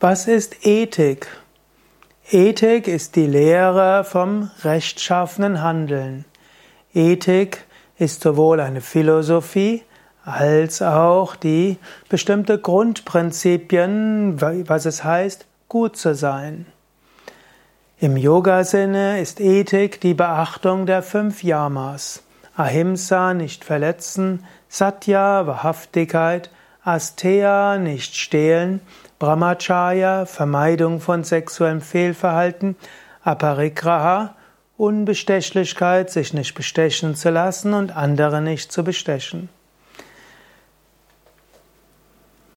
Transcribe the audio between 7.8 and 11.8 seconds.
ist sowohl eine Philosophie als auch die